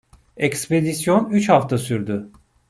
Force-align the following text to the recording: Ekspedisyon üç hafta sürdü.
Ekspedisyon 0.37 1.29
üç 1.29 1.49
hafta 1.49 1.77
sürdü. 1.77 2.29